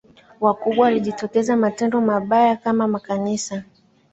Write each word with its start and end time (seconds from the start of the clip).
wakubwa 0.41 0.87
yalijitokeza 0.87 1.57
matendo 1.57 2.01
mabaya 2.01 2.55
kama 2.55 2.87
makanisa 2.87 3.63